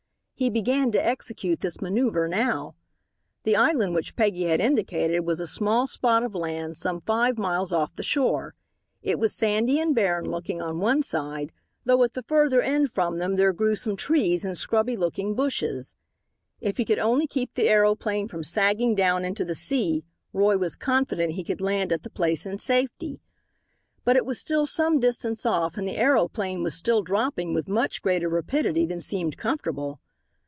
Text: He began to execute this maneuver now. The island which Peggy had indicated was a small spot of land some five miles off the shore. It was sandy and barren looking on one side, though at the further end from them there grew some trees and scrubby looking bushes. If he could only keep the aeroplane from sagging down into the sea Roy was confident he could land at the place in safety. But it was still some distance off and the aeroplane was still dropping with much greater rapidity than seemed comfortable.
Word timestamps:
He 0.33 0.49
began 0.49 0.91
to 0.93 1.05
execute 1.07 1.59
this 1.59 1.81
maneuver 1.81 2.27
now. 2.27 2.73
The 3.43 3.55
island 3.55 3.93
which 3.93 4.15
Peggy 4.15 4.45
had 4.45 4.59
indicated 4.59 5.19
was 5.19 5.39
a 5.39 5.45
small 5.45 5.85
spot 5.85 6.23
of 6.23 6.33
land 6.33 6.77
some 6.77 6.99
five 7.01 7.37
miles 7.37 7.71
off 7.71 7.95
the 7.95 8.01
shore. 8.01 8.55
It 9.03 9.19
was 9.19 9.35
sandy 9.35 9.79
and 9.79 9.93
barren 9.93 10.25
looking 10.31 10.59
on 10.59 10.79
one 10.79 11.03
side, 11.03 11.51
though 11.85 12.01
at 12.03 12.13
the 12.13 12.23
further 12.23 12.59
end 12.59 12.91
from 12.91 13.19
them 13.19 13.35
there 13.35 13.53
grew 13.53 13.75
some 13.75 13.95
trees 13.95 14.43
and 14.43 14.57
scrubby 14.57 14.97
looking 14.97 15.35
bushes. 15.35 15.93
If 16.59 16.77
he 16.77 16.85
could 16.85 16.97
only 16.97 17.27
keep 17.27 17.53
the 17.53 17.69
aeroplane 17.69 18.27
from 18.27 18.43
sagging 18.43 18.95
down 18.95 19.23
into 19.23 19.45
the 19.45 19.53
sea 19.53 20.03
Roy 20.33 20.57
was 20.57 20.75
confident 20.75 21.33
he 21.33 21.43
could 21.43 21.61
land 21.61 21.91
at 21.91 22.01
the 22.01 22.09
place 22.09 22.47
in 22.47 22.57
safety. 22.57 23.21
But 24.03 24.15
it 24.15 24.25
was 24.25 24.39
still 24.39 24.65
some 24.65 24.99
distance 24.99 25.45
off 25.45 25.77
and 25.77 25.87
the 25.87 25.97
aeroplane 25.97 26.63
was 26.63 26.73
still 26.73 27.03
dropping 27.03 27.53
with 27.53 27.67
much 27.67 28.01
greater 28.01 28.27
rapidity 28.27 28.87
than 28.87 29.01
seemed 29.01 29.37
comfortable. 29.37 29.99